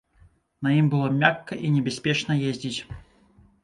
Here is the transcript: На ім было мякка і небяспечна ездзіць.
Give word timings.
На 0.67 0.71
ім 0.77 0.87
было 0.95 1.11
мякка 1.21 1.53
і 1.69 1.71
небяспечна 1.79 2.31
ездзіць. 2.51 2.79